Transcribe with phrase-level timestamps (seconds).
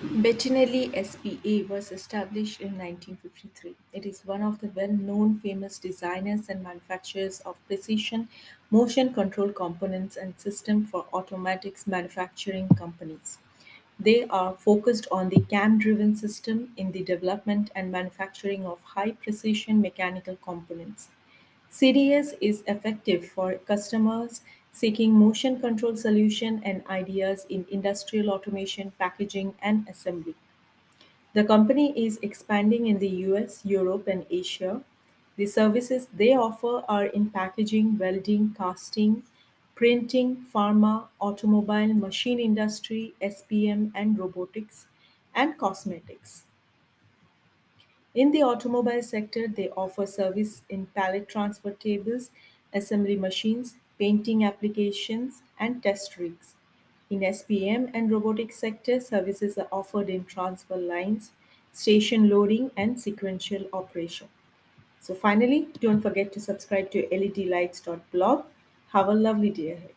[0.00, 3.74] Bettinelli SPA was established in 1953.
[3.92, 8.26] It is one of the well-known famous designers and manufacturers of precision
[8.70, 13.36] motion control components and systems for automatics manufacturing companies.
[13.98, 20.36] They are focused on the CAM-driven system in the development and manufacturing of high-precision mechanical
[20.36, 21.10] components.
[21.70, 24.40] CDS is effective for customers
[24.72, 30.34] seeking motion control solution and ideas in industrial automation, packaging, and assembly.
[31.32, 34.84] The company is expanding in the US, Europe, and Asia.
[35.34, 39.24] The services they offer are in packaging, welding, casting,
[39.74, 44.86] printing, pharma, automobile, machine industry, SPM, and robotics,
[45.34, 46.46] and cosmetics.
[48.14, 52.30] In the automobile sector, they offer service in pallet transfer tables,
[52.72, 56.54] assembly machines, painting applications, and test rigs.
[57.10, 61.32] In SPM and robotics sector, services are offered in transfer lines,
[61.72, 64.28] station loading, and sequential operation.
[65.00, 68.44] So finally, don't forget to subscribe to ledlights.blog.
[68.92, 69.94] Have a lovely day ahead.